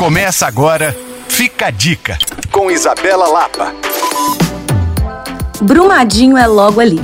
Começa 0.00 0.46
agora, 0.46 0.96
fica 1.28 1.66
a 1.66 1.70
dica, 1.70 2.16
com 2.50 2.70
Isabela 2.70 3.28
Lapa. 3.28 3.74
Brumadinho 5.60 6.38
é 6.38 6.46
logo 6.46 6.80
ali. 6.80 6.98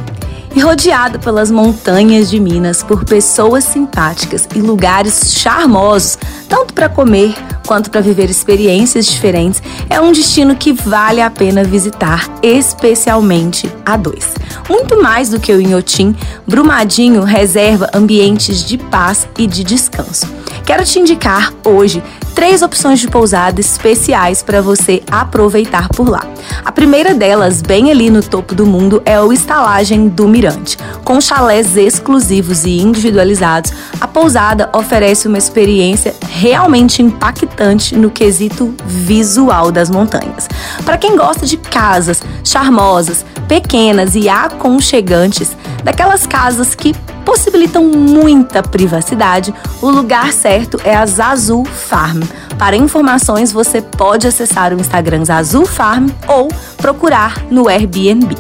E 0.54 0.60
rodeado 0.60 1.18
pelas 1.18 1.50
montanhas 1.50 2.30
de 2.30 2.40
Minas 2.40 2.82
por 2.82 3.04
pessoas 3.04 3.64
simpáticas 3.64 4.48
e 4.54 4.60
lugares 4.60 5.34
charmosos, 5.34 6.16
tanto 6.48 6.72
para 6.72 6.88
comer 6.88 7.34
quanto 7.66 7.90
para 7.90 8.00
viver 8.00 8.30
experiências 8.30 9.04
diferentes, 9.04 9.62
é 9.90 10.00
um 10.00 10.10
destino 10.10 10.56
que 10.56 10.72
vale 10.72 11.20
a 11.20 11.28
pena 11.28 11.62
visitar, 11.64 12.26
especialmente 12.42 13.70
a 13.84 13.98
dois. 13.98 14.32
Muito 14.70 15.02
mais 15.02 15.28
do 15.28 15.38
que 15.38 15.52
o 15.52 15.60
Inhotim, 15.60 16.16
Brumadinho 16.46 17.24
reserva 17.24 17.90
ambientes 17.92 18.64
de 18.64 18.78
paz 18.78 19.28
e 19.36 19.46
de 19.46 19.62
descanso. 19.62 20.26
Quero 20.64 20.82
te 20.82 20.98
indicar 20.98 21.52
hoje 21.62 22.02
três 22.36 22.60
opções 22.60 23.00
de 23.00 23.08
pousada 23.08 23.62
especiais 23.62 24.42
para 24.42 24.60
você 24.60 25.02
aproveitar 25.10 25.88
por 25.88 26.06
lá. 26.06 26.22
A 26.62 26.70
primeira 26.70 27.14
delas, 27.14 27.62
bem 27.62 27.90
ali 27.90 28.10
no 28.10 28.22
topo 28.22 28.54
do 28.54 28.66
mundo, 28.66 29.00
é 29.06 29.18
o 29.18 29.32
Estalagem 29.32 30.06
do 30.06 30.28
Mirante. 30.28 30.76
Com 31.02 31.18
chalés 31.18 31.78
exclusivos 31.78 32.66
e 32.66 32.78
individualizados, 32.78 33.72
a 33.98 34.06
pousada 34.06 34.68
oferece 34.74 35.26
uma 35.26 35.38
experiência 35.38 36.14
realmente 36.28 37.00
impactante 37.00 37.96
no 37.96 38.10
quesito 38.10 38.74
visual 38.84 39.72
das 39.72 39.88
montanhas. 39.88 40.46
Para 40.84 40.98
quem 40.98 41.16
gosta 41.16 41.46
de 41.46 41.56
casas 41.56 42.22
charmosas, 42.44 43.24
pequenas 43.48 44.14
e 44.14 44.28
aconchegantes, 44.28 45.56
daquelas 45.82 46.26
casas 46.26 46.74
que 46.74 46.94
possibilitam 47.24 47.84
muita 47.84 48.62
privacidade, 48.62 49.52
o 49.82 49.90
lugar 49.90 50.32
certo 50.32 50.78
é 50.84 50.94
a 50.94 51.04
Zazul 51.04 51.64
Farm. 51.64 52.22
Para 52.58 52.76
informações, 52.76 53.52
você 53.52 53.82
pode 53.82 54.26
acessar 54.26 54.72
o 54.72 54.80
Instagram 54.80 55.24
Zazul 55.24 55.66
Farm 55.66 56.08
ou 56.28 56.48
procurar 56.76 57.44
no 57.50 57.68
Airbnb. 57.68 58.36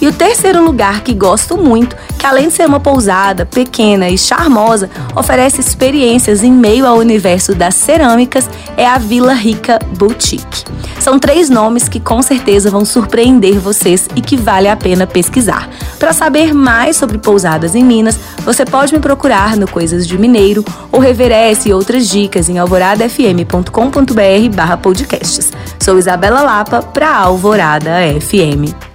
E 0.00 0.06
o 0.06 0.12
terceiro 0.12 0.64
lugar 0.64 1.00
que 1.00 1.12
gosto 1.12 1.56
muito, 1.56 1.96
que 2.18 2.24
além 2.24 2.48
de 2.48 2.54
ser 2.54 2.66
uma 2.66 2.78
pousada 2.78 3.44
pequena 3.44 4.08
e 4.08 4.16
charmosa, 4.16 4.88
oferece 5.16 5.60
experiências 5.60 6.44
em 6.44 6.52
meio 6.52 6.86
ao 6.86 6.98
universo 6.98 7.52
das 7.54 7.74
cerâmicas, 7.74 8.48
é 8.76 8.86
a 8.86 8.96
Vila 8.96 9.32
Rica 9.32 9.78
Boutique. 9.96 10.64
São 11.00 11.18
três 11.18 11.50
nomes 11.50 11.88
que 11.88 11.98
com 11.98 12.22
certeza 12.22 12.70
vão 12.70 12.84
surpreender 12.84 13.58
vocês 13.58 14.08
e 14.14 14.20
que 14.20 14.36
vale 14.36 14.68
a 14.68 14.76
pena 14.76 15.06
pesquisar. 15.06 15.68
Para 15.98 16.12
saber 16.12 16.54
mais 16.54 16.96
sobre 16.96 17.18
pousadas 17.18 17.74
em 17.74 17.84
Minas, 17.84 18.18
você 18.44 18.64
pode 18.64 18.92
me 18.92 19.00
procurar 19.00 19.56
no 19.56 19.66
Coisas 19.68 20.06
de 20.06 20.16
Mineiro 20.16 20.64
ou 20.92 21.00
rever 21.00 21.32
essa 21.32 21.68
e 21.68 21.72
outras 21.72 22.08
dicas 22.08 22.48
em 22.48 22.58
alvoradafm.com.br 22.58 24.54
barra 24.54 24.76
podcasts. 24.76 25.52
Sou 25.80 25.98
Isabela 25.98 26.42
Lapa 26.42 26.82
para 26.82 27.16
Alvorada 27.16 27.90
FM. 28.20 28.87